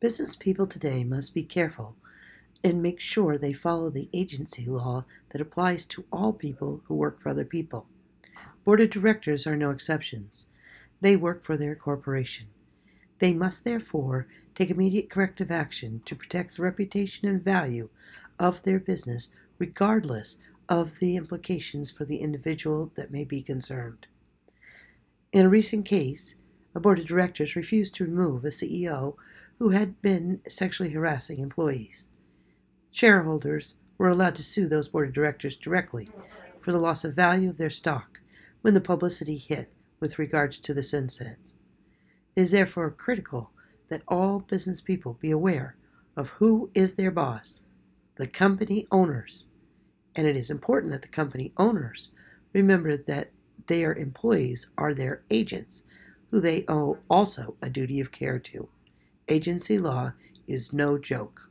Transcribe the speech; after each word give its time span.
Business 0.00 0.34
people 0.34 0.66
today 0.66 1.04
must 1.04 1.34
be 1.34 1.42
careful 1.42 1.94
and 2.64 2.82
make 2.82 3.00
sure 3.00 3.36
they 3.36 3.52
follow 3.52 3.90
the 3.90 4.08
agency 4.14 4.64
law 4.64 5.04
that 5.30 5.42
applies 5.42 5.84
to 5.84 6.06
all 6.10 6.32
people 6.32 6.80
who 6.86 6.94
work 6.94 7.20
for 7.20 7.28
other 7.28 7.44
people. 7.44 7.86
Board 8.64 8.80
of 8.80 8.88
directors 8.88 9.46
are 9.46 9.56
no 9.56 9.70
exceptions. 9.70 10.46
They 11.02 11.16
work 11.16 11.44
for 11.44 11.58
their 11.58 11.74
corporation. 11.74 12.46
They 13.18 13.34
must 13.34 13.64
therefore 13.64 14.26
take 14.54 14.70
immediate 14.70 15.10
corrective 15.10 15.50
action 15.50 16.00
to 16.06 16.16
protect 16.16 16.56
the 16.56 16.62
reputation 16.62 17.28
and 17.28 17.44
value 17.44 17.90
of 18.38 18.62
their 18.62 18.80
business, 18.80 19.28
regardless 19.58 20.38
of 20.66 20.98
the 20.98 21.16
implications 21.16 21.90
for 21.90 22.06
the 22.06 22.18
individual 22.22 22.90
that 22.94 23.12
may 23.12 23.24
be 23.24 23.42
concerned. 23.42 24.06
In 25.30 25.44
a 25.44 25.50
recent 25.50 25.84
case, 25.84 26.36
a 26.74 26.80
board 26.80 27.00
of 27.00 27.06
directors 27.06 27.54
refused 27.54 27.94
to 27.96 28.04
remove 28.04 28.46
a 28.46 28.48
CEO 28.48 29.16
who 29.60 29.70
had 29.70 30.00
been 30.00 30.40
sexually 30.48 30.90
harassing 30.90 31.38
employees. 31.38 32.08
Shareholders 32.90 33.74
were 33.98 34.08
allowed 34.08 34.34
to 34.36 34.42
sue 34.42 34.66
those 34.66 34.88
board 34.88 35.08
of 35.08 35.14
directors 35.14 35.54
directly 35.54 36.08
for 36.62 36.72
the 36.72 36.78
loss 36.78 37.04
of 37.04 37.14
value 37.14 37.50
of 37.50 37.58
their 37.58 37.68
stock 37.68 38.20
when 38.62 38.72
the 38.72 38.80
publicity 38.80 39.36
hit 39.36 39.70
with 40.00 40.18
regards 40.18 40.56
to 40.56 40.72
this 40.72 40.94
incident. 40.94 41.54
It 42.34 42.40
is 42.40 42.50
therefore 42.52 42.90
critical 42.90 43.50
that 43.90 44.02
all 44.08 44.40
business 44.40 44.80
people 44.80 45.18
be 45.20 45.30
aware 45.30 45.76
of 46.16 46.30
who 46.30 46.70
is 46.74 46.94
their 46.94 47.10
boss, 47.10 47.60
the 48.16 48.26
company 48.26 48.86
owners, 48.90 49.44
and 50.16 50.26
it 50.26 50.36
is 50.36 50.48
important 50.48 50.90
that 50.92 51.02
the 51.02 51.08
company 51.08 51.52
owners 51.58 52.08
remember 52.54 52.96
that 52.96 53.30
their 53.66 53.92
employees 53.92 54.68
are 54.78 54.94
their 54.94 55.22
agents, 55.30 55.82
who 56.30 56.40
they 56.40 56.64
owe 56.66 56.96
also 57.10 57.56
a 57.60 57.68
duty 57.68 58.00
of 58.00 58.10
care 58.10 58.38
to. 58.38 58.70
Agency 59.30 59.78
law 59.78 60.12
is 60.48 60.72
no 60.72 60.98
joke. 60.98 61.49